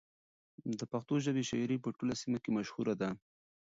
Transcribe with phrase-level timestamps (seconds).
[0.79, 3.09] د پښتو ژبې شاعري په ټوله سیمه کې مشهوره ده.